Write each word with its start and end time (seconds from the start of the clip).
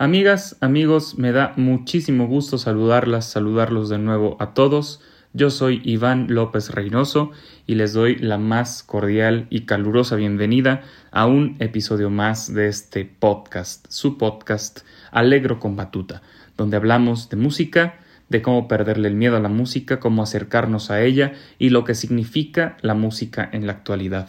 Amigas, 0.00 0.56
amigos, 0.60 1.18
me 1.18 1.32
da 1.32 1.54
muchísimo 1.56 2.28
gusto 2.28 2.56
saludarlas, 2.56 3.28
saludarlos 3.28 3.88
de 3.88 3.98
nuevo 3.98 4.36
a 4.38 4.54
todos. 4.54 5.00
Yo 5.32 5.50
soy 5.50 5.82
Iván 5.84 6.32
López 6.32 6.70
Reynoso 6.70 7.32
y 7.66 7.74
les 7.74 7.94
doy 7.94 8.14
la 8.14 8.38
más 8.38 8.84
cordial 8.84 9.48
y 9.50 9.62
calurosa 9.62 10.14
bienvenida 10.14 10.82
a 11.10 11.26
un 11.26 11.56
episodio 11.58 12.10
más 12.10 12.54
de 12.54 12.68
este 12.68 13.06
podcast, 13.06 13.86
su 13.88 14.18
podcast 14.18 14.82
Alegro 15.10 15.58
con 15.58 15.74
Batuta, 15.74 16.22
donde 16.56 16.76
hablamos 16.76 17.28
de 17.28 17.36
música, 17.36 17.98
de 18.28 18.40
cómo 18.40 18.68
perderle 18.68 19.08
el 19.08 19.16
miedo 19.16 19.36
a 19.36 19.40
la 19.40 19.48
música, 19.48 19.98
cómo 19.98 20.22
acercarnos 20.22 20.92
a 20.92 21.02
ella 21.02 21.32
y 21.58 21.70
lo 21.70 21.82
que 21.82 21.96
significa 21.96 22.76
la 22.82 22.94
música 22.94 23.50
en 23.52 23.66
la 23.66 23.72
actualidad. 23.72 24.28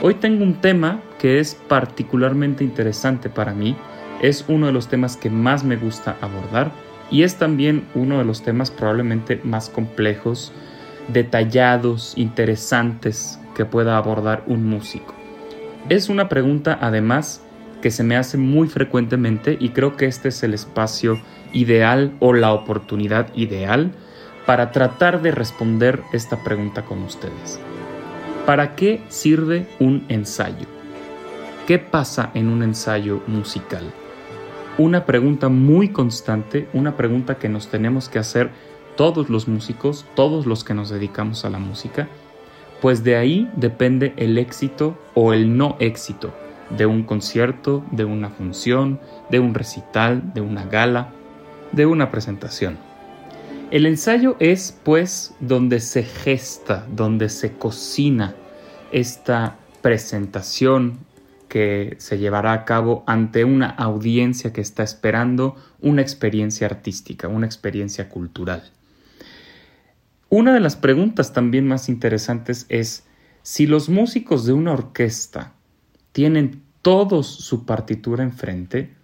Hoy 0.00 0.14
tengo 0.14 0.44
un 0.44 0.60
tema 0.60 1.02
que 1.18 1.40
es 1.40 1.56
particularmente 1.56 2.62
interesante 2.62 3.28
para 3.28 3.52
mí, 3.52 3.76
es 4.22 4.44
uno 4.46 4.66
de 4.66 4.72
los 4.72 4.86
temas 4.86 5.16
que 5.16 5.28
más 5.28 5.64
me 5.64 5.76
gusta 5.76 6.16
abordar 6.20 6.70
y 7.10 7.24
es 7.24 7.34
también 7.34 7.84
uno 7.96 8.18
de 8.18 8.24
los 8.24 8.42
temas 8.42 8.70
probablemente 8.70 9.40
más 9.42 9.68
complejos, 9.68 10.52
detallados, 11.08 12.12
interesantes 12.16 13.40
que 13.56 13.64
pueda 13.64 13.96
abordar 13.96 14.44
un 14.46 14.66
músico. 14.66 15.14
Es 15.88 16.08
una 16.08 16.28
pregunta 16.28 16.78
además 16.80 17.42
que 17.82 17.90
se 17.90 18.04
me 18.04 18.16
hace 18.16 18.38
muy 18.38 18.68
frecuentemente 18.68 19.56
y 19.58 19.70
creo 19.70 19.96
que 19.96 20.06
este 20.06 20.28
es 20.28 20.44
el 20.44 20.54
espacio 20.54 21.20
ideal 21.52 22.12
o 22.20 22.34
la 22.34 22.52
oportunidad 22.52 23.34
ideal 23.34 23.90
para 24.46 24.70
tratar 24.70 25.22
de 25.22 25.32
responder 25.32 26.02
esta 26.12 26.44
pregunta 26.44 26.84
con 26.84 27.02
ustedes. 27.02 27.58
¿Para 28.48 28.76
qué 28.76 29.02
sirve 29.10 29.66
un 29.78 30.06
ensayo? 30.08 30.66
¿Qué 31.66 31.78
pasa 31.78 32.30
en 32.32 32.48
un 32.48 32.62
ensayo 32.62 33.20
musical? 33.26 33.82
Una 34.78 35.04
pregunta 35.04 35.50
muy 35.50 35.90
constante, 35.90 36.66
una 36.72 36.96
pregunta 36.96 37.36
que 37.36 37.50
nos 37.50 37.68
tenemos 37.68 38.08
que 38.08 38.18
hacer 38.18 38.50
todos 38.96 39.28
los 39.28 39.48
músicos, 39.48 40.06
todos 40.14 40.46
los 40.46 40.64
que 40.64 40.72
nos 40.72 40.88
dedicamos 40.88 41.44
a 41.44 41.50
la 41.50 41.58
música, 41.58 42.08
pues 42.80 43.04
de 43.04 43.16
ahí 43.16 43.50
depende 43.54 44.14
el 44.16 44.38
éxito 44.38 44.96
o 45.12 45.34
el 45.34 45.58
no 45.58 45.76
éxito 45.78 46.32
de 46.70 46.86
un 46.86 47.02
concierto, 47.02 47.84
de 47.90 48.06
una 48.06 48.30
función, 48.30 48.98
de 49.28 49.40
un 49.40 49.52
recital, 49.52 50.32
de 50.32 50.40
una 50.40 50.64
gala, 50.64 51.10
de 51.72 51.84
una 51.84 52.10
presentación. 52.10 52.87
El 53.70 53.84
ensayo 53.84 54.36
es, 54.40 54.74
pues, 54.82 55.34
donde 55.40 55.80
se 55.80 56.02
gesta, 56.02 56.86
donde 56.90 57.28
se 57.28 57.52
cocina 57.52 58.34
esta 58.92 59.58
presentación 59.82 61.00
que 61.48 61.96
se 61.98 62.18
llevará 62.18 62.54
a 62.54 62.64
cabo 62.64 63.04
ante 63.06 63.44
una 63.44 63.68
audiencia 63.68 64.54
que 64.54 64.62
está 64.62 64.82
esperando 64.82 65.56
una 65.82 66.00
experiencia 66.00 66.66
artística, 66.66 67.28
una 67.28 67.44
experiencia 67.44 68.08
cultural. 68.08 68.62
Una 70.30 70.54
de 70.54 70.60
las 70.60 70.76
preguntas 70.76 71.34
también 71.34 71.68
más 71.68 71.90
interesantes 71.90 72.64
es 72.70 73.06
si 73.42 73.66
los 73.66 73.90
músicos 73.90 74.46
de 74.46 74.54
una 74.54 74.72
orquesta 74.72 75.52
tienen 76.12 76.62
todos 76.80 77.26
su 77.26 77.66
partitura 77.66 78.24
enfrente, 78.24 78.94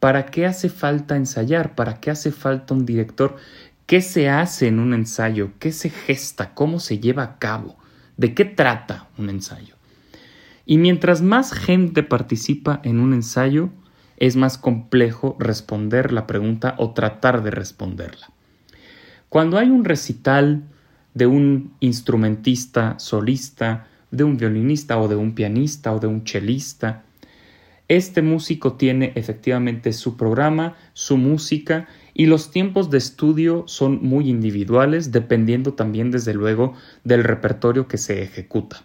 ¿para 0.00 0.26
qué 0.26 0.46
hace 0.46 0.68
falta 0.68 1.16
ensayar? 1.16 1.74
¿Para 1.74 2.00
qué 2.00 2.10
hace 2.10 2.32
falta 2.32 2.74
un 2.74 2.86
director? 2.86 3.36
¿Qué 3.88 4.02
se 4.02 4.28
hace 4.28 4.66
en 4.66 4.80
un 4.80 4.92
ensayo? 4.92 5.52
¿Qué 5.58 5.72
se 5.72 5.88
gesta? 5.88 6.52
¿Cómo 6.52 6.78
se 6.78 6.98
lleva 6.98 7.22
a 7.22 7.38
cabo? 7.38 7.78
¿De 8.18 8.34
qué 8.34 8.44
trata 8.44 9.08
un 9.16 9.30
ensayo? 9.30 9.76
Y 10.66 10.76
mientras 10.76 11.22
más 11.22 11.54
gente 11.54 12.02
participa 12.02 12.82
en 12.84 13.00
un 13.00 13.14
ensayo, 13.14 13.70
es 14.18 14.36
más 14.36 14.58
complejo 14.58 15.36
responder 15.38 16.12
la 16.12 16.26
pregunta 16.26 16.74
o 16.76 16.92
tratar 16.92 17.42
de 17.42 17.50
responderla. 17.50 18.28
Cuando 19.30 19.56
hay 19.56 19.70
un 19.70 19.86
recital 19.86 20.64
de 21.14 21.26
un 21.26 21.72
instrumentista 21.80 22.98
solista, 22.98 23.86
de 24.10 24.22
un 24.22 24.36
violinista 24.36 24.98
o 24.98 25.08
de 25.08 25.16
un 25.16 25.34
pianista 25.34 25.94
o 25.94 25.98
de 25.98 26.08
un 26.08 26.24
chelista, 26.24 27.04
este 27.88 28.20
músico 28.20 28.74
tiene 28.74 29.12
efectivamente 29.14 29.94
su 29.94 30.18
programa, 30.18 30.76
su 30.92 31.16
música 31.16 31.88
y 32.18 32.26
los 32.26 32.50
tiempos 32.50 32.90
de 32.90 32.98
estudio 32.98 33.62
son 33.68 34.00
muy 34.02 34.28
individuales 34.28 35.12
dependiendo 35.12 35.74
también 35.74 36.10
desde 36.10 36.34
luego 36.34 36.74
del 37.04 37.22
repertorio 37.22 37.86
que 37.86 37.96
se 37.96 38.22
ejecuta. 38.22 38.82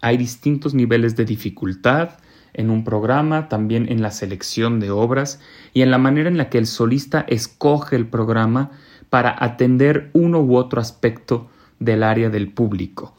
Hay 0.00 0.16
distintos 0.16 0.72
niveles 0.72 1.14
de 1.16 1.26
dificultad 1.26 2.18
en 2.54 2.70
un 2.70 2.82
programa, 2.82 3.50
también 3.50 3.92
en 3.92 4.00
la 4.00 4.10
selección 4.10 4.80
de 4.80 4.90
obras 4.90 5.38
y 5.74 5.82
en 5.82 5.90
la 5.90 5.98
manera 5.98 6.30
en 6.30 6.38
la 6.38 6.48
que 6.48 6.56
el 6.56 6.66
solista 6.66 7.26
escoge 7.28 7.94
el 7.94 8.06
programa 8.06 8.70
para 9.10 9.36
atender 9.38 10.08
uno 10.14 10.40
u 10.40 10.56
otro 10.56 10.80
aspecto 10.80 11.50
del 11.78 12.02
área 12.02 12.30
del 12.30 12.50
público. 12.50 13.14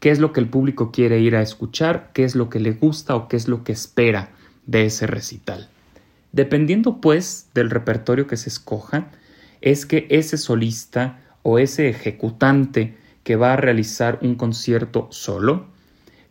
¿Qué 0.00 0.10
es 0.10 0.18
lo 0.18 0.34
que 0.34 0.40
el 0.40 0.50
público 0.50 0.92
quiere 0.92 1.18
ir 1.18 1.34
a 1.34 1.40
escuchar? 1.40 2.10
¿Qué 2.12 2.24
es 2.24 2.36
lo 2.36 2.50
que 2.50 2.60
le 2.60 2.72
gusta 2.72 3.16
o 3.16 3.26
qué 3.26 3.36
es 3.36 3.48
lo 3.48 3.64
que 3.64 3.72
espera? 3.72 4.32
de 4.66 4.86
ese 4.86 5.06
recital. 5.06 5.68
Dependiendo 6.32 7.00
pues 7.00 7.48
del 7.54 7.70
repertorio 7.70 8.26
que 8.26 8.36
se 8.36 8.48
escoja, 8.48 9.10
es 9.60 9.86
que 9.86 10.06
ese 10.10 10.38
solista 10.38 11.20
o 11.42 11.58
ese 11.58 11.88
ejecutante 11.88 12.96
que 13.22 13.36
va 13.36 13.52
a 13.52 13.56
realizar 13.56 14.18
un 14.22 14.34
concierto 14.34 15.08
solo 15.10 15.66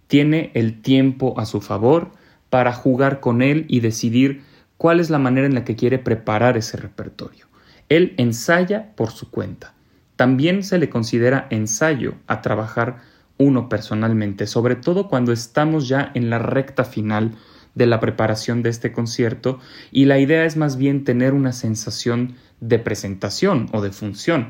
tiene 0.07 0.51
el 0.55 0.81
tiempo 0.81 1.39
a 1.39 1.45
su 1.45 1.61
favor 1.61 2.11
para 2.49 2.73
jugar 2.73 3.21
con 3.21 3.41
él 3.41 3.65
y 3.69 3.79
decidir 3.79 4.43
cuál 4.77 4.99
es 4.99 5.09
la 5.09 5.19
manera 5.19 5.47
en 5.47 5.53
la 5.53 5.63
que 5.63 5.75
quiere 5.75 5.99
preparar 5.99 6.57
ese 6.57 6.75
repertorio. 6.75 7.45
Él 7.87 8.13
ensaya 8.17 8.93
por 8.95 9.11
su 9.11 9.29
cuenta. 9.29 9.73
También 10.15 10.63
se 10.63 10.77
le 10.77 10.89
considera 10.89 11.47
ensayo 11.49 12.15
a 12.27 12.41
trabajar 12.41 12.97
uno 13.37 13.69
personalmente, 13.69 14.47
sobre 14.47 14.75
todo 14.75 15.07
cuando 15.07 15.31
estamos 15.31 15.87
ya 15.87 16.11
en 16.13 16.29
la 16.29 16.39
recta 16.39 16.83
final 16.83 17.31
de 17.75 17.85
la 17.85 17.99
preparación 17.99 18.63
de 18.63 18.69
este 18.69 18.91
concierto 18.91 19.59
y 19.91 20.05
la 20.05 20.19
idea 20.19 20.45
es 20.45 20.57
más 20.57 20.77
bien 20.77 21.03
tener 21.03 21.33
una 21.33 21.53
sensación 21.53 22.35
de 22.59 22.79
presentación 22.79 23.67
o 23.73 23.81
de 23.81 23.91
función. 23.91 24.49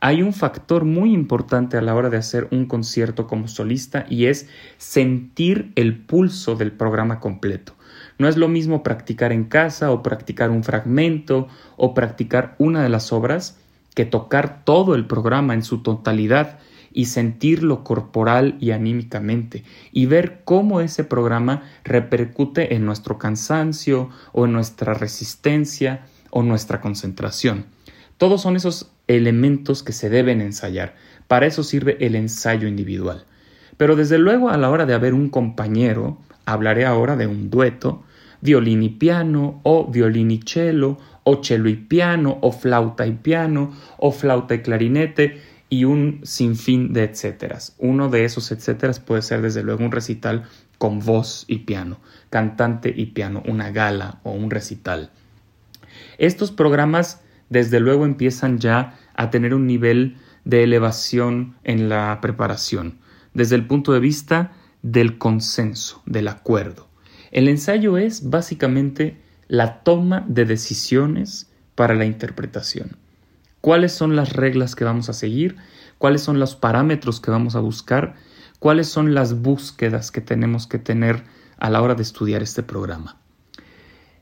Hay 0.00 0.22
un 0.22 0.32
factor 0.32 0.84
muy 0.84 1.12
importante 1.12 1.76
a 1.76 1.82
la 1.82 1.94
hora 1.94 2.08
de 2.08 2.18
hacer 2.18 2.46
un 2.52 2.66
concierto 2.66 3.26
como 3.26 3.48
solista 3.48 4.06
y 4.08 4.26
es 4.26 4.48
sentir 4.76 5.72
el 5.74 5.98
pulso 5.98 6.54
del 6.54 6.70
programa 6.70 7.18
completo. 7.18 7.74
No 8.16 8.28
es 8.28 8.36
lo 8.36 8.48
mismo 8.48 8.84
practicar 8.84 9.32
en 9.32 9.44
casa 9.44 9.90
o 9.90 10.02
practicar 10.02 10.50
un 10.50 10.62
fragmento 10.62 11.48
o 11.76 11.94
practicar 11.94 12.54
una 12.58 12.82
de 12.82 12.88
las 12.88 13.12
obras 13.12 13.58
que 13.94 14.04
tocar 14.04 14.64
todo 14.64 14.94
el 14.94 15.06
programa 15.06 15.54
en 15.54 15.64
su 15.64 15.82
totalidad 15.82 16.60
y 16.92 17.06
sentirlo 17.06 17.84
corporal 17.84 18.56
y 18.60 18.70
anímicamente 18.70 19.64
y 19.92 20.06
ver 20.06 20.42
cómo 20.44 20.80
ese 20.80 21.04
programa 21.04 21.62
repercute 21.84 22.74
en 22.74 22.84
nuestro 22.84 23.18
cansancio 23.18 24.10
o 24.32 24.46
en 24.46 24.52
nuestra 24.52 24.94
resistencia 24.94 26.06
o 26.30 26.42
nuestra 26.42 26.80
concentración. 26.80 27.66
Todos 28.16 28.42
son 28.42 28.56
esos 28.56 28.90
elementos 29.06 29.82
que 29.82 29.92
se 29.92 30.10
deben 30.10 30.40
ensayar. 30.40 30.96
Para 31.26 31.46
eso 31.46 31.62
sirve 31.62 31.96
el 32.00 32.14
ensayo 32.14 32.68
individual. 32.68 33.24
Pero 33.76 33.96
desde 33.96 34.18
luego 34.18 34.50
a 34.50 34.56
la 34.56 34.70
hora 34.70 34.86
de 34.86 34.94
haber 34.94 35.14
un 35.14 35.28
compañero, 35.28 36.18
hablaré 36.44 36.84
ahora 36.84 37.16
de 37.16 37.26
un 37.26 37.48
dueto, 37.48 38.02
violín 38.40 38.82
y 38.82 38.88
piano, 38.88 39.60
o 39.62 39.86
violín 39.86 40.30
y 40.30 40.40
cello, 40.44 40.98
o 41.24 41.42
cello 41.42 41.68
y 41.68 41.76
piano, 41.76 42.38
o 42.40 42.52
flauta 42.52 43.06
y 43.06 43.12
piano, 43.12 43.72
o 43.98 44.10
flauta 44.10 44.54
y 44.54 44.62
clarinete, 44.62 45.40
y 45.70 45.84
un 45.84 46.20
sinfín 46.24 46.92
de 46.92 47.04
etcéteras. 47.04 47.74
Uno 47.78 48.08
de 48.08 48.24
esos 48.24 48.50
etcéteras 48.52 49.00
puede 49.00 49.22
ser 49.22 49.42
desde 49.42 49.62
luego 49.62 49.84
un 49.84 49.92
recital 49.92 50.44
con 50.78 51.00
voz 51.00 51.44
y 51.48 51.60
piano, 51.60 51.98
cantante 52.30 52.92
y 52.96 53.06
piano, 53.06 53.42
una 53.46 53.70
gala 53.70 54.20
o 54.22 54.32
un 54.32 54.50
recital. 54.50 55.10
Estos 56.18 56.52
programas 56.52 57.22
desde 57.50 57.80
luego 57.80 58.04
empiezan 58.04 58.58
ya 58.58 58.98
a 59.14 59.30
tener 59.30 59.54
un 59.54 59.66
nivel 59.66 60.16
de 60.44 60.62
elevación 60.62 61.56
en 61.64 61.88
la 61.88 62.18
preparación, 62.20 62.98
desde 63.34 63.56
el 63.56 63.66
punto 63.66 63.92
de 63.92 64.00
vista 64.00 64.52
del 64.82 65.18
consenso, 65.18 66.02
del 66.06 66.28
acuerdo. 66.28 66.88
El 67.30 67.48
ensayo 67.48 67.98
es 67.98 68.30
básicamente 68.30 69.20
la 69.48 69.82
toma 69.82 70.24
de 70.28 70.44
decisiones 70.44 71.50
para 71.74 71.94
la 71.94 72.04
interpretación. 72.04 72.96
¿Cuáles 73.60 73.92
son 73.92 74.14
las 74.14 74.32
reglas 74.34 74.76
que 74.76 74.84
vamos 74.84 75.08
a 75.08 75.12
seguir? 75.12 75.56
¿Cuáles 75.98 76.22
son 76.22 76.38
los 76.38 76.54
parámetros 76.54 77.20
que 77.20 77.32
vamos 77.32 77.56
a 77.56 77.60
buscar? 77.60 78.14
¿Cuáles 78.60 78.88
son 78.88 79.14
las 79.14 79.42
búsquedas 79.42 80.12
que 80.12 80.20
tenemos 80.20 80.68
que 80.68 80.78
tener 80.78 81.24
a 81.58 81.68
la 81.68 81.82
hora 81.82 81.96
de 81.96 82.02
estudiar 82.02 82.42
este 82.42 82.62
programa? 82.62 83.18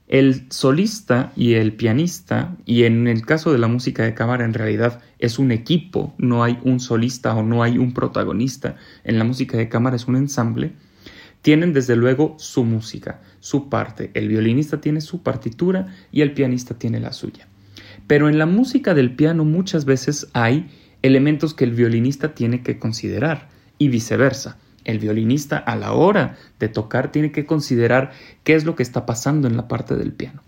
El 0.09 0.47
solista 0.51 1.33
y 1.37 1.55
el 1.55 1.75
pianista, 1.75 2.57
y 2.65 2.85
en 2.85 3.09
el 3.09 3.27
caso 3.27 3.53
de 3.53 3.59
la 3.59 3.67
música 3.67 4.05
de 4.05 4.15
cámara 4.15 4.45
en 4.45 4.55
realidad 4.55 5.01
es 5.19 5.39
un 5.39 5.51
equipo, 5.51 6.15
no 6.17 6.45
hay 6.45 6.59
un 6.63 6.81
solista 6.81 7.35
o 7.35 7.43
no 7.43 7.63
hay 7.63 7.77
un 7.77 7.93
protagonista, 7.93 8.77
en 9.05 9.19
la 9.19 9.25
música 9.25 9.59
de 9.59 9.69
cámara 9.69 9.97
es 9.97 10.07
un 10.07 10.17
ensamble, 10.17 10.73
tienen 11.43 11.73
desde 11.73 11.97
luego 11.97 12.37
su 12.39 12.65
música, 12.65 13.21
su 13.41 13.69
parte, 13.69 14.13
el 14.15 14.29
violinista 14.29 14.81
tiene 14.81 15.01
su 15.01 15.23
partitura 15.23 15.95
y 16.13 16.23
el 16.23 16.33
pianista 16.33 16.79
tiene 16.79 17.01
la 17.01 17.13
suya. 17.13 17.49
Pero 18.07 18.29
en 18.29 18.39
la 18.39 18.47
música 18.47 18.95
del 18.95 19.15
piano 19.15 19.45
muchas 19.45 19.85
veces 19.85 20.29
hay 20.33 20.71
elementos 21.03 21.55
que 21.55 21.65
el 21.65 21.73
violinista 21.73 22.35
tiene 22.35 22.63
que 22.63 22.79
considerar 22.79 23.49
y 23.79 23.89
viceversa 23.89 24.59
el 24.87 25.01
violinista 25.01 25.59
a 25.59 25.77
la 25.77 25.93
hora 25.93 26.37
de 26.61 26.69
tocar 26.69 27.11
tiene 27.11 27.33
que 27.33 27.45
considerar 27.45 28.13
qué 28.45 28.55
es 28.55 28.65
lo 28.65 28.77
que 28.77 28.85
está 28.85 29.05
pasando 29.05 29.49
en 29.49 29.57
la 29.57 29.69
parte 29.69 29.97
del 29.97 30.13
piano. 30.13 30.43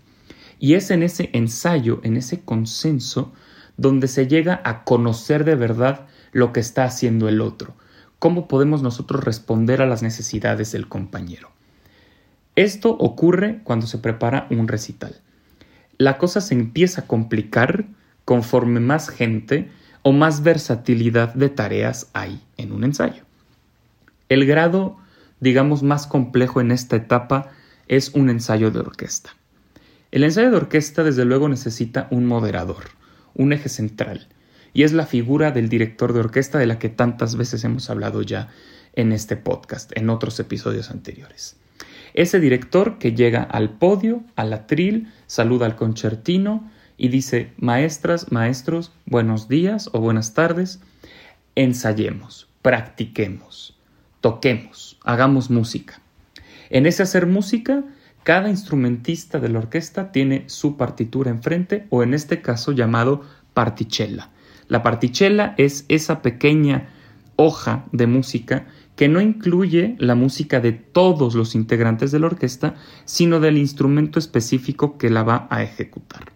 Y 0.59 0.73
es 0.73 0.91
en 0.91 1.03
ese 1.03 1.29
ensayo, 1.33 1.99
en 2.03 2.17
ese 2.17 2.41
consenso, 2.41 3.33
donde 3.77 4.07
se 4.07 4.27
llega 4.27 4.61
a 4.63 4.83
conocer 4.85 5.43
de 5.43 5.55
verdad 5.55 6.07
lo 6.31 6.53
que 6.53 6.61
está 6.61 6.85
haciendo 6.85 7.27
el 7.27 7.41
otro, 7.41 7.75
cómo 8.17 8.47
podemos 8.47 8.81
nosotros 8.81 9.23
responder 9.23 9.81
a 9.81 9.85
las 9.85 10.01
necesidades 10.01 10.71
del 10.71 10.87
compañero. 10.87 11.51
Esto 12.55 12.91
ocurre 12.91 13.59
cuando 13.63 13.87
se 13.87 13.97
prepara 13.97 14.47
un 14.51 14.67
recital. 14.67 15.15
La 15.99 16.17
cosa 16.17 16.39
se 16.39 16.53
empieza 16.53 17.01
a 17.01 17.07
complicar 17.07 17.85
conforme 18.23 18.79
más 18.79 19.09
gente 19.09 19.69
o 20.01 20.13
más 20.13 20.43
versatilidad 20.43 21.33
de 21.33 21.49
tareas 21.49 22.07
hay 22.13 22.41
en 22.55 22.71
un 22.71 22.85
ensayo. 22.85 23.23
El 24.29 24.45
grado, 24.45 24.95
digamos, 25.41 25.83
más 25.83 26.07
complejo 26.07 26.61
en 26.61 26.71
esta 26.71 26.95
etapa 26.95 27.49
es 27.89 28.11
un 28.13 28.29
ensayo 28.29 28.71
de 28.71 28.79
orquesta. 28.79 29.31
El 30.11 30.23
ensayo 30.23 30.49
de 30.51 30.55
orquesta 30.55 31.03
desde 31.03 31.25
luego 31.25 31.49
necesita 31.49 32.07
un 32.11 32.25
moderador, 32.25 32.85
un 33.33 33.51
eje 33.51 33.67
central, 33.67 34.29
y 34.71 34.83
es 34.83 34.93
la 34.93 35.05
figura 35.05 35.51
del 35.51 35.67
director 35.67 36.13
de 36.13 36.21
orquesta 36.21 36.59
de 36.59 36.67
la 36.67 36.79
que 36.79 36.87
tantas 36.87 37.35
veces 37.35 37.65
hemos 37.65 37.89
hablado 37.89 38.21
ya 38.21 38.47
en 38.93 39.11
este 39.11 39.35
podcast, 39.35 39.91
en 39.97 40.09
otros 40.09 40.39
episodios 40.39 40.91
anteriores. 40.91 41.57
Ese 42.13 42.39
director 42.39 42.97
que 42.97 43.13
llega 43.13 43.43
al 43.43 43.71
podio, 43.71 44.23
al 44.35 44.53
atril, 44.53 45.11
saluda 45.27 45.65
al 45.65 45.75
concertino 45.75 46.69
y 46.97 47.09
dice, 47.09 47.53
maestras, 47.57 48.31
maestros, 48.31 48.91
buenos 49.05 49.47
días 49.47 49.89
o 49.93 49.99
buenas 49.99 50.33
tardes, 50.33 50.81
ensayemos, 51.55 52.47
practiquemos 52.61 53.79
toquemos, 54.21 54.97
hagamos 55.03 55.49
música. 55.49 56.01
En 56.69 56.85
ese 56.85 57.03
hacer 57.03 57.25
música, 57.25 57.83
cada 58.23 58.49
instrumentista 58.49 59.39
de 59.39 59.49
la 59.49 59.59
orquesta 59.59 60.11
tiene 60.11 60.43
su 60.47 60.77
partitura 60.77 61.31
enfrente 61.31 61.85
o 61.89 62.03
en 62.03 62.13
este 62.13 62.41
caso 62.41 62.71
llamado 62.71 63.23
particella. 63.53 64.29
La 64.67 64.83
particella 64.83 65.55
es 65.57 65.85
esa 65.87 66.21
pequeña 66.21 66.89
hoja 67.37 67.85
de 67.91 68.07
música 68.07 68.67
que 68.99 69.07
no 69.07 69.21
incluye 69.21 69.95
la 69.97 70.13
música 70.13 70.59
de 70.59 70.73
todos 70.73 71.33
los 71.33 71.55
integrantes 71.55 72.11
de 72.11 72.19
la 72.19 72.25
orquesta, 72.27 72.75
sino 73.05 73.39
del 73.39 73.57
instrumento 73.57 74.19
específico 74.19 74.97
que 74.97 75.09
la 75.09 75.23
va 75.23 75.47
a 75.49 75.63
ejecutar. 75.63 76.33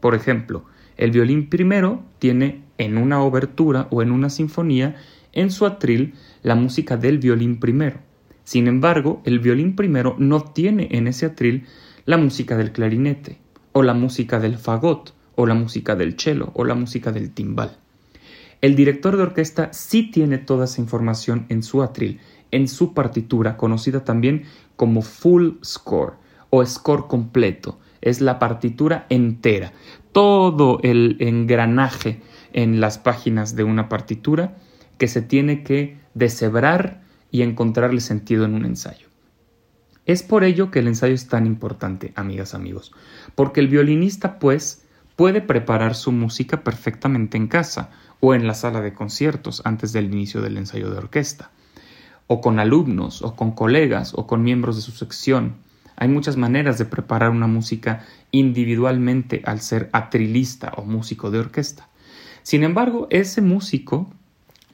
Por 0.00 0.16
ejemplo, 0.16 0.64
el 0.96 1.12
violín 1.12 1.48
primero 1.48 2.02
tiene 2.18 2.64
en 2.76 2.98
una 2.98 3.22
obertura 3.22 3.86
o 3.92 4.02
en 4.02 4.10
una 4.10 4.30
sinfonía 4.30 4.96
en 5.32 5.52
su 5.52 5.64
atril 5.64 6.14
la 6.42 6.56
música 6.56 6.96
del 6.96 7.18
violín 7.18 7.60
primero. 7.60 8.00
Sin 8.42 8.66
embargo, 8.66 9.22
el 9.24 9.38
violín 9.38 9.76
primero 9.76 10.16
no 10.18 10.40
tiene 10.40 10.88
en 10.90 11.06
ese 11.06 11.26
atril 11.26 11.66
la 12.04 12.16
música 12.16 12.56
del 12.56 12.72
clarinete, 12.72 13.38
o 13.70 13.84
la 13.84 13.94
música 13.94 14.40
del 14.40 14.58
fagot, 14.58 15.14
o 15.36 15.46
la 15.46 15.54
música 15.54 15.94
del 15.94 16.16
cello, 16.16 16.50
o 16.54 16.64
la 16.64 16.74
música 16.74 17.12
del 17.12 17.30
timbal. 17.30 17.78
El 18.62 18.76
director 18.76 19.16
de 19.16 19.24
orquesta 19.24 19.72
sí 19.72 20.08
tiene 20.12 20.38
toda 20.38 20.66
esa 20.66 20.80
información 20.80 21.46
en 21.48 21.64
su 21.64 21.82
atril, 21.82 22.20
en 22.52 22.68
su 22.68 22.94
partitura, 22.94 23.56
conocida 23.56 24.04
también 24.04 24.44
como 24.76 25.02
full 25.02 25.54
score 25.64 26.14
o 26.48 26.64
score 26.64 27.08
completo. 27.08 27.80
Es 28.00 28.20
la 28.20 28.38
partitura 28.38 29.06
entera. 29.08 29.72
Todo 30.12 30.78
el 30.84 31.16
engranaje 31.18 32.22
en 32.52 32.80
las 32.80 32.98
páginas 32.98 33.56
de 33.56 33.64
una 33.64 33.88
partitura 33.88 34.56
que 34.96 35.08
se 35.08 35.22
tiene 35.22 35.64
que 35.64 35.98
deshebrar 36.14 37.02
y 37.32 37.42
encontrarle 37.42 38.00
sentido 38.00 38.44
en 38.44 38.54
un 38.54 38.64
ensayo. 38.64 39.08
Es 40.06 40.22
por 40.22 40.44
ello 40.44 40.70
que 40.70 40.78
el 40.78 40.86
ensayo 40.86 41.14
es 41.14 41.26
tan 41.26 41.46
importante, 41.46 42.12
amigas, 42.14 42.54
amigos, 42.54 42.92
porque 43.34 43.58
el 43.58 43.66
violinista, 43.66 44.38
pues, 44.38 44.86
puede 45.16 45.40
preparar 45.40 45.94
su 45.94 46.12
música 46.12 46.62
perfectamente 46.62 47.36
en 47.36 47.48
casa 47.48 47.90
o 48.24 48.34
en 48.34 48.46
la 48.46 48.54
sala 48.54 48.80
de 48.80 48.94
conciertos 48.94 49.62
antes 49.64 49.92
del 49.92 50.04
inicio 50.04 50.40
del 50.40 50.56
ensayo 50.56 50.88
de 50.90 50.96
orquesta, 50.96 51.50
o 52.28 52.40
con 52.40 52.60
alumnos, 52.60 53.20
o 53.20 53.34
con 53.34 53.50
colegas, 53.50 54.12
o 54.14 54.28
con 54.28 54.44
miembros 54.44 54.76
de 54.76 54.82
su 54.82 54.92
sección. 54.92 55.56
Hay 55.96 56.06
muchas 56.06 56.36
maneras 56.36 56.78
de 56.78 56.84
preparar 56.84 57.30
una 57.30 57.48
música 57.48 58.06
individualmente 58.30 59.42
al 59.44 59.60
ser 59.60 59.90
atrilista 59.92 60.72
o 60.76 60.84
músico 60.84 61.32
de 61.32 61.40
orquesta. 61.40 61.88
Sin 62.44 62.62
embargo, 62.62 63.08
ese 63.10 63.42
músico 63.42 64.08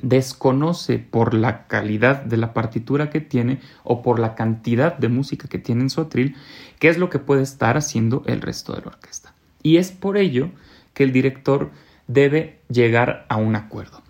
desconoce 0.02 0.98
por 0.98 1.32
la 1.32 1.66
calidad 1.68 2.22
de 2.22 2.36
la 2.36 2.52
partitura 2.52 3.08
que 3.08 3.22
tiene 3.22 3.60
o 3.82 4.02
por 4.02 4.18
la 4.18 4.34
cantidad 4.34 4.94
de 4.98 5.08
música 5.08 5.48
que 5.48 5.58
tiene 5.58 5.80
en 5.80 5.90
su 5.90 6.02
atril, 6.02 6.36
qué 6.78 6.90
es 6.90 6.98
lo 6.98 7.08
que 7.08 7.18
puede 7.18 7.42
estar 7.42 7.78
haciendo 7.78 8.22
el 8.26 8.42
resto 8.42 8.74
de 8.74 8.82
la 8.82 8.88
orquesta. 8.88 9.32
Y 9.62 9.78
es 9.78 9.90
por 9.90 10.18
ello 10.18 10.50
que 10.92 11.04
el 11.04 11.12
director 11.12 11.70
debe 12.08 12.58
llegar 12.68 13.24
a 13.28 13.36
un 13.36 13.54
acuerdo, 13.54 14.02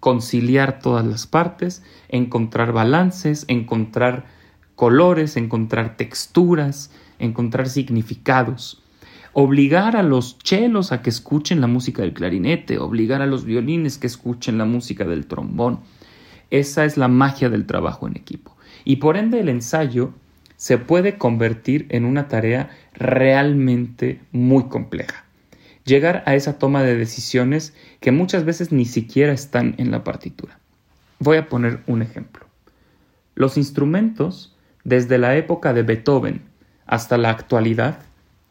conciliar 0.00 0.78
todas 0.78 1.04
las 1.04 1.26
partes, 1.26 1.82
encontrar 2.08 2.72
balances, 2.72 3.44
encontrar 3.48 4.24
colores, 4.74 5.36
encontrar 5.36 5.96
texturas, 5.98 6.90
encontrar 7.18 7.68
significados 7.68 8.82
obligar 9.38 9.96
a 9.96 10.02
los 10.02 10.38
chelos 10.38 10.92
a 10.92 11.02
que 11.02 11.10
escuchen 11.10 11.60
la 11.60 11.66
música 11.66 12.00
del 12.00 12.14
clarinete, 12.14 12.78
obligar 12.78 13.20
a 13.20 13.26
los 13.26 13.44
violines 13.44 13.98
que 13.98 14.06
escuchen 14.06 14.56
la 14.56 14.64
música 14.64 15.04
del 15.04 15.26
trombón. 15.26 15.80
Esa 16.48 16.86
es 16.86 16.96
la 16.96 17.08
magia 17.08 17.50
del 17.50 17.66
trabajo 17.66 18.06
en 18.06 18.16
equipo. 18.16 18.56
Y 18.86 18.96
por 18.96 19.18
ende 19.18 19.40
el 19.40 19.50
ensayo 19.50 20.14
se 20.56 20.78
puede 20.78 21.18
convertir 21.18 21.84
en 21.90 22.06
una 22.06 22.28
tarea 22.28 22.70
realmente 22.94 24.22
muy 24.32 24.70
compleja. 24.70 25.25
Llegar 25.86 26.24
a 26.26 26.34
esa 26.34 26.58
toma 26.58 26.82
de 26.82 26.96
decisiones 26.96 27.72
que 28.00 28.10
muchas 28.10 28.44
veces 28.44 28.72
ni 28.72 28.86
siquiera 28.86 29.32
están 29.32 29.76
en 29.78 29.92
la 29.92 30.02
partitura. 30.02 30.58
Voy 31.20 31.36
a 31.36 31.48
poner 31.48 31.80
un 31.86 32.02
ejemplo. 32.02 32.44
Los 33.36 33.56
instrumentos, 33.56 34.56
desde 34.82 35.16
la 35.16 35.36
época 35.36 35.72
de 35.72 35.84
Beethoven 35.84 36.42
hasta 36.86 37.16
la 37.18 37.30
actualidad, 37.30 38.00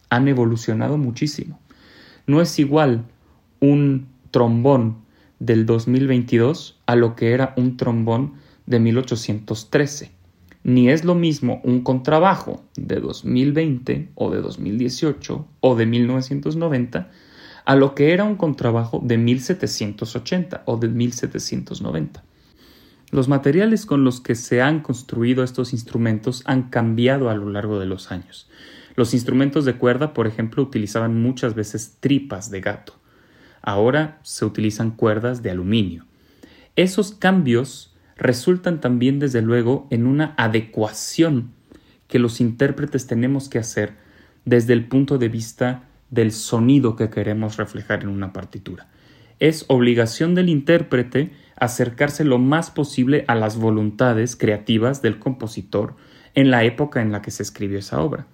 han 0.09 0.29
evolucionado 0.29 0.97
muchísimo. 0.97 1.59
No 2.25 2.39
es 2.39 2.57
igual 2.57 3.03
un 3.59 4.07
trombón 4.31 4.99
del 5.39 5.65
2022 5.65 6.79
a 6.85 6.95
lo 6.95 7.17
que 7.17 7.33
era 7.33 7.53
un 7.57 7.75
trombón 7.75 8.35
de 8.65 8.79
1813. 8.79 10.11
Ni 10.63 10.89
es 10.89 11.03
lo 11.03 11.15
mismo 11.15 11.59
un 11.65 11.81
contrabajo 11.81 12.63
de 12.77 13.01
2020 13.01 14.11
o 14.15 14.31
de 14.31 14.39
2018 14.39 15.45
o 15.59 15.75
de 15.75 15.85
1990 15.85 17.11
a 17.65 17.75
lo 17.75 17.95
que 17.95 18.13
era 18.13 18.23
un 18.23 18.35
contrabajo 18.35 19.01
de 19.03 19.17
1780 19.17 20.63
o 20.65 20.77
de 20.77 20.87
1790. 20.87 22.23
Los 23.11 23.27
materiales 23.27 23.85
con 23.85 24.03
los 24.03 24.21
que 24.21 24.35
se 24.35 24.61
han 24.61 24.81
construido 24.81 25.43
estos 25.43 25.73
instrumentos 25.73 26.43
han 26.45 26.69
cambiado 26.69 27.29
a 27.29 27.35
lo 27.35 27.49
largo 27.49 27.79
de 27.79 27.85
los 27.85 28.11
años. 28.11 28.49
Los 28.95 29.13
instrumentos 29.13 29.65
de 29.65 29.75
cuerda, 29.75 30.13
por 30.13 30.27
ejemplo, 30.27 30.63
utilizaban 30.63 31.21
muchas 31.21 31.53
veces 31.55 31.97
tripas 31.99 32.49
de 32.49 32.61
gato. 32.61 32.93
Ahora 33.61 34.19
se 34.23 34.45
utilizan 34.45 34.91
cuerdas 34.91 35.41
de 35.43 35.51
aluminio. 35.51 36.05
Esos 36.75 37.11
cambios 37.11 37.95
resultan 38.15 38.79
también, 38.79 39.19
desde 39.19 39.41
luego, 39.41 39.87
en 39.89 40.07
una 40.07 40.33
adecuación 40.37 41.51
que 42.07 42.19
los 42.19 42.39
intérpretes 42.39 43.07
tenemos 43.07 43.49
que 43.49 43.59
hacer 43.59 43.93
desde 44.45 44.73
el 44.73 44.87
punto 44.87 45.17
de 45.17 45.29
vista 45.29 45.83
del 46.09 46.31
sonido 46.31 46.95
que 46.95 47.09
queremos 47.09 47.57
reflejar 47.57 48.03
en 48.03 48.09
una 48.09 48.33
partitura. 48.33 48.87
Es 49.39 49.65
obligación 49.67 50.35
del 50.35 50.49
intérprete 50.49 51.31
acercarse 51.57 52.23
lo 52.23 52.37
más 52.37 52.71
posible 52.71 53.25
a 53.27 53.35
las 53.35 53.57
voluntades 53.57 54.35
creativas 54.35 55.01
del 55.01 55.19
compositor 55.19 55.95
en 56.33 56.51
la 56.51 56.63
época 56.63 57.01
en 57.01 57.11
la 57.11 57.21
que 57.21 57.31
se 57.31 57.43
escribió 57.43 57.79
esa 57.79 58.01
obra. 58.01 58.27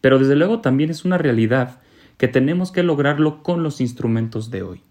Pero 0.00 0.18
desde 0.18 0.36
luego 0.36 0.60
también 0.60 0.90
es 0.90 1.04
una 1.04 1.18
realidad 1.18 1.80
que 2.16 2.28
tenemos 2.28 2.72
que 2.72 2.82
lograrlo 2.82 3.42
con 3.42 3.62
los 3.62 3.80
instrumentos 3.80 4.50
de 4.50 4.62
hoy. 4.62 4.82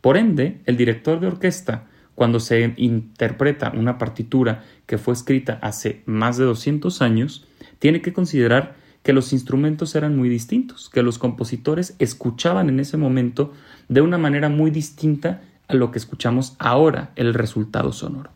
Por 0.00 0.16
ende, 0.16 0.60
el 0.66 0.76
director 0.76 1.20
de 1.20 1.28
orquesta, 1.28 1.86
cuando 2.14 2.40
se 2.40 2.74
interpreta 2.76 3.72
una 3.74 3.98
partitura 3.98 4.64
que 4.86 4.98
fue 4.98 5.14
escrita 5.14 5.58
hace 5.62 6.02
más 6.06 6.36
de 6.36 6.44
200 6.44 7.00
años, 7.02 7.46
tiene 7.78 8.02
que 8.02 8.12
considerar 8.12 8.76
que 9.02 9.12
los 9.12 9.32
instrumentos 9.32 9.94
eran 9.94 10.16
muy 10.16 10.28
distintos, 10.28 10.88
que 10.88 11.02
los 11.02 11.18
compositores 11.18 11.96
escuchaban 11.98 12.68
en 12.68 12.80
ese 12.80 12.96
momento 12.96 13.52
de 13.88 14.00
una 14.00 14.18
manera 14.18 14.48
muy 14.48 14.70
distinta 14.70 15.42
a 15.68 15.74
lo 15.74 15.90
que 15.90 15.98
escuchamos 15.98 16.56
ahora 16.58 17.10
el 17.16 17.34
resultado 17.34 17.92
sonoro. 17.92 18.30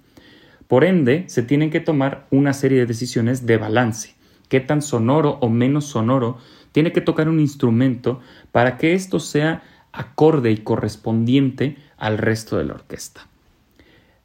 Por 0.68 0.85
ende, 0.85 1.25
se 1.28 1.42
tienen 1.42 1.70
que 1.70 1.80
tomar 1.80 2.26
una 2.30 2.52
serie 2.52 2.78
de 2.78 2.87
decisiones 2.87 3.46
de 3.46 3.56
balance. 3.56 4.16
¿Qué 4.49 4.61
tan 4.61 4.82
sonoro 4.82 5.38
o 5.40 5.49
menos 5.49 5.87
sonoro 5.87 6.38
tiene 6.73 6.92
que 6.92 7.00
tocar 7.00 7.28
un 7.28 7.40
instrumento 7.40 8.20
para 8.50 8.76
que 8.76 8.94
esto 8.94 9.20
sea 9.20 9.62
acorde 9.92 10.50
y 10.50 10.58
correspondiente 10.58 11.76
al 11.96 12.18
resto 12.18 12.58
de 12.58 12.64
la 12.64 12.75
orquesta? 12.75 13.28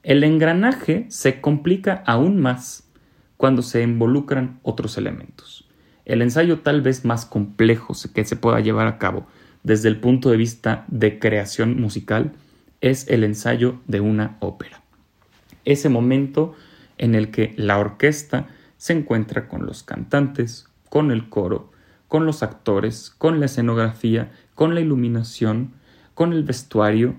El 0.03 0.23
engranaje 0.23 1.05
se 1.09 1.41
complica 1.41 2.03
aún 2.07 2.39
más 2.39 2.89
cuando 3.37 3.61
se 3.61 3.83
involucran 3.83 4.59
otros 4.63 4.97
elementos. 4.97 5.67
El 6.05 6.21
ensayo 6.21 6.59
tal 6.59 6.81
vez 6.81 7.05
más 7.05 7.25
complejo 7.25 7.93
que 8.13 8.25
se 8.25 8.35
pueda 8.35 8.59
llevar 8.59 8.87
a 8.87 8.97
cabo 8.97 9.27
desde 9.63 9.89
el 9.89 9.99
punto 9.99 10.29
de 10.29 10.37
vista 10.37 10.85
de 10.87 11.19
creación 11.19 11.79
musical 11.79 12.31
es 12.81 13.07
el 13.07 13.23
ensayo 13.23 13.79
de 13.87 14.01
una 14.01 14.37
ópera. 14.39 14.81
Ese 15.65 15.89
momento 15.89 16.55
en 16.97 17.15
el 17.15 17.29
que 17.29 17.53
la 17.57 17.77
orquesta 17.77 18.47
se 18.77 18.93
encuentra 18.93 19.47
con 19.47 19.65
los 19.65 19.83
cantantes, 19.83 20.67
con 20.89 21.11
el 21.11 21.29
coro, 21.29 21.71
con 22.07 22.25
los 22.25 22.43
actores, 22.43 23.11
con 23.11 23.39
la 23.39 23.45
escenografía, 23.45 24.31
con 24.55 24.73
la 24.73 24.81
iluminación, 24.81 25.73
con 26.15 26.33
el 26.33 26.43
vestuario, 26.43 27.15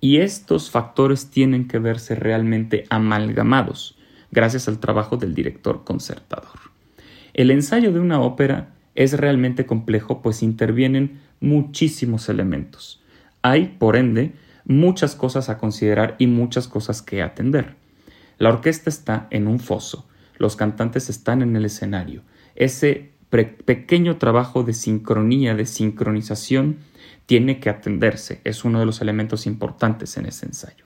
y 0.00 0.18
estos 0.18 0.70
factores 0.70 1.30
tienen 1.30 1.68
que 1.68 1.78
verse 1.78 2.14
realmente 2.16 2.86
amalgamados 2.90 3.96
gracias 4.32 4.66
al 4.66 4.78
trabajo 4.80 5.16
del 5.16 5.34
director 5.34 5.84
concertador. 5.84 6.71
El 7.34 7.50
ensayo 7.50 7.92
de 7.92 8.00
una 8.00 8.20
ópera 8.20 8.74
es 8.94 9.14
realmente 9.14 9.64
complejo 9.64 10.20
pues 10.20 10.42
intervienen 10.42 11.20
muchísimos 11.40 12.28
elementos. 12.28 13.02
Hay, 13.40 13.76
por 13.78 13.96
ende, 13.96 14.32
muchas 14.64 15.16
cosas 15.16 15.48
a 15.48 15.58
considerar 15.58 16.14
y 16.18 16.26
muchas 16.26 16.68
cosas 16.68 17.02
que 17.02 17.22
atender. 17.22 17.74
La 18.38 18.50
orquesta 18.50 18.90
está 18.90 19.28
en 19.30 19.46
un 19.46 19.60
foso, 19.60 20.06
los 20.38 20.56
cantantes 20.56 21.08
están 21.08 21.42
en 21.42 21.56
el 21.56 21.64
escenario. 21.64 22.22
Ese 22.54 23.12
pequeño 23.30 24.18
trabajo 24.18 24.62
de 24.62 24.74
sincronía, 24.74 25.54
de 25.54 25.64
sincronización, 25.64 26.78
tiene 27.26 27.60
que 27.60 27.70
atenderse, 27.70 28.40
es 28.44 28.64
uno 28.64 28.78
de 28.80 28.86
los 28.86 29.00
elementos 29.00 29.46
importantes 29.46 30.16
en 30.16 30.26
ese 30.26 30.46
ensayo. 30.46 30.84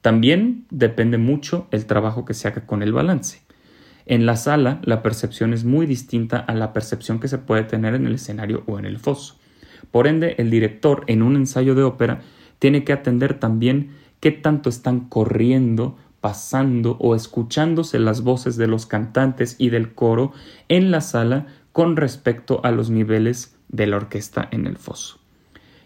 También 0.00 0.66
depende 0.70 1.18
mucho 1.18 1.66
el 1.70 1.86
trabajo 1.86 2.24
que 2.24 2.34
se 2.34 2.48
haga 2.48 2.64
con 2.64 2.82
el 2.82 2.92
balance. 2.92 3.45
En 4.06 4.24
la 4.24 4.36
sala 4.36 4.80
la 4.84 5.02
percepción 5.02 5.52
es 5.52 5.64
muy 5.64 5.84
distinta 5.84 6.38
a 6.38 6.54
la 6.54 6.72
percepción 6.72 7.18
que 7.18 7.26
se 7.26 7.38
puede 7.38 7.64
tener 7.64 7.94
en 7.94 8.06
el 8.06 8.14
escenario 8.14 8.62
o 8.66 8.78
en 8.78 8.84
el 8.84 8.98
foso. 8.98 9.36
Por 9.90 10.06
ende, 10.06 10.36
el 10.38 10.48
director 10.48 11.04
en 11.08 11.22
un 11.22 11.34
ensayo 11.34 11.74
de 11.74 11.82
ópera 11.82 12.20
tiene 12.60 12.84
que 12.84 12.92
atender 12.92 13.38
también 13.38 13.90
qué 14.20 14.30
tanto 14.30 14.68
están 14.68 15.00
corriendo, 15.08 15.96
pasando 16.20 16.96
o 17.00 17.14
escuchándose 17.16 17.98
las 17.98 18.22
voces 18.22 18.56
de 18.56 18.68
los 18.68 18.86
cantantes 18.86 19.56
y 19.58 19.70
del 19.70 19.92
coro 19.92 20.32
en 20.68 20.90
la 20.90 21.00
sala 21.00 21.46
con 21.72 21.96
respecto 21.96 22.60
a 22.64 22.70
los 22.70 22.90
niveles 22.90 23.56
de 23.68 23.86
la 23.88 23.96
orquesta 23.96 24.48
en 24.52 24.66
el 24.66 24.76
foso. 24.76 25.18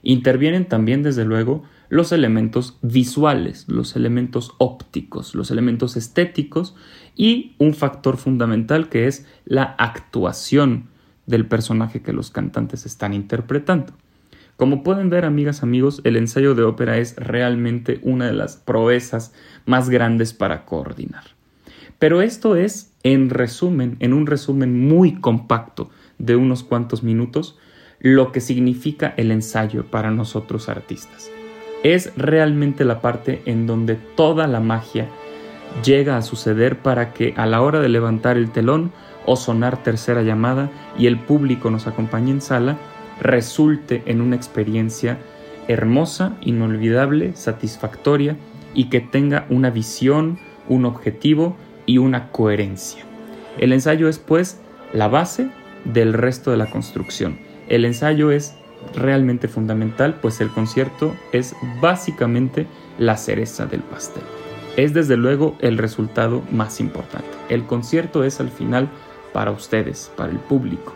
Intervienen 0.03 0.67
también, 0.67 1.03
desde 1.03 1.25
luego, 1.25 1.65
los 1.89 2.13
elementos 2.13 2.79
visuales, 2.83 3.67
los 3.69 3.97
elementos 3.97 4.53
ópticos, 4.59 5.35
los 5.35 5.51
elementos 5.51 5.97
estéticos 5.97 6.77
y 7.17 7.55
un 7.59 7.75
factor 7.75 8.17
fundamental 8.17 8.89
que 8.89 9.07
es 9.07 9.27
la 9.45 9.75
actuación 9.79 10.89
del 11.27 11.47
personaje 11.47 12.01
que 12.01 12.13
los 12.13 12.31
cantantes 12.31 12.87
están 12.87 13.13
interpretando. 13.13 13.93
Como 14.57 14.83
pueden 14.83 15.11
ver, 15.11 15.25
amigas, 15.25 15.63
amigos, 15.63 16.01
el 16.05 16.17
ensayo 16.17 16.55
de 16.55 16.63
ópera 16.63 16.99
es 16.99 17.17
realmente 17.17 17.99
una 18.03 18.27
de 18.27 18.35
las 18.35 18.57
proezas 18.57 19.33
más 19.65 19.89
grandes 19.89 20.33
para 20.35 20.67
coordinar. 20.67 21.25
Pero 21.99 22.21
esto 22.23 22.57
es, 22.57 22.93
en 23.03 23.31
resumen, 23.31 23.97
en 24.01 24.13
un 24.13 24.27
resumen 24.27 24.87
muy 24.87 25.15
compacto 25.15 25.91
de 26.19 26.37
unos 26.37 26.63
cuantos 26.63 27.03
minutos, 27.03 27.59
lo 28.01 28.33
que 28.33 28.41
significa 28.41 29.15
el 29.17 29.31
ensayo 29.31 29.85
para 29.85 30.11
nosotros 30.11 30.69
artistas. 30.69 31.31
Es 31.83 32.13
realmente 32.17 32.85
la 32.85 33.01
parte 33.01 33.43
en 33.47 33.67
donde 33.67 33.95
toda 33.95 34.47
la 34.47 34.61
magia 34.61 35.09
llega 35.85 36.17
a 36.17 36.23
suceder 36.23 36.79
para 36.79 37.13
que 37.13 37.35
a 37.37 37.47
la 37.47 37.63
hora 37.63 37.81
de 37.81 37.89
levantar 37.89 38.37
el 38.37 38.51
telón 38.51 38.93
o 39.27 39.37
sonar 39.37 39.83
tercera 39.83 40.23
llamada 40.23 40.71
y 40.99 41.07
el 41.07 41.19
público 41.19 41.71
nos 41.71 41.87
acompañe 41.87 42.31
en 42.31 42.41
sala, 42.41 42.79
resulte 43.21 44.03
en 44.07 44.21
una 44.21 44.37
experiencia 44.37 45.19
hermosa, 45.69 46.37
inolvidable, 46.41 47.37
satisfactoria 47.37 48.37
y 48.75 48.89
que 48.89 49.01
tenga 49.01 49.47
una 49.51 49.71
visión, 49.71 50.39
un 50.69 50.85
objetivo 50.85 51.57
y 51.87 51.99
una 51.99 52.31
coherencia. 52.31 53.05
El 53.59 53.73
ensayo 53.73 54.09
es 54.09 54.19
pues 54.19 54.61
la 54.93 55.09
base 55.09 55.51
del 55.85 56.13
resto 56.13 56.51
de 56.51 56.57
la 56.57 56.71
construcción. 56.71 57.50
El 57.71 57.87
ensayo 57.87 58.31
es 58.31 58.55
realmente 58.95 59.49
fundamental 59.49 60.19
pues 60.21 60.43
el 60.43 60.51
concierto 60.51 61.15
es 61.33 61.55
básicamente 61.81 62.67
la 62.99 63.17
cereza 63.17 63.65
del 63.65 63.81
pastel. 63.81 64.23
Es 64.77 64.93
desde 64.93 65.17
luego 65.17 65.57
el 65.61 65.79
resultado 65.79 66.43
más 66.53 66.81
importante. 66.81 67.31
El 67.49 67.65
concierto 67.65 68.25
es 68.25 68.41
al 68.41 68.51
final 68.51 68.91
para 69.33 69.51
ustedes, 69.51 70.13
para 70.17 70.31
el 70.31 70.39
público. 70.39 70.93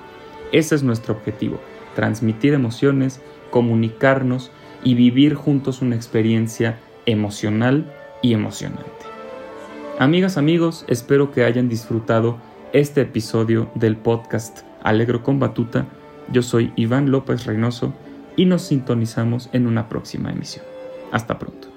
Ese 0.53 0.75
es 0.75 0.83
nuestro 0.83 1.15
objetivo 1.15 1.59
transmitir 1.95 2.53
emociones, 2.53 3.21
comunicarnos 3.51 4.51
y 4.83 4.95
vivir 4.95 5.35
juntos 5.35 5.81
una 5.81 5.97
experiencia 5.97 6.79
emocional 7.07 7.93
y 8.23 8.35
emocionante. 8.35 8.85
Amigas, 9.99 10.37
amigos, 10.37 10.85
espero 10.89 11.31
que 11.31 11.45
hayan 11.45 11.69
disfrutado 11.69 12.39
este 12.73 13.03
episodio 13.03 13.71
del 13.75 13.97
podcast 13.97 14.63
Alegro 14.83 15.23
con 15.23 15.39
Batuta. 15.39 15.87
Yo 16.33 16.43
soy 16.43 16.73
Iván 16.77 17.11
López 17.11 17.47
Reynoso 17.47 17.95
y 18.37 18.47
nos 18.47 18.63
sintonizamos 18.63 19.49
en 19.53 19.67
una 19.67 19.89
próxima 19.89 20.31
emisión. 20.31 20.65
Hasta 21.13 21.39
pronto. 21.39 21.74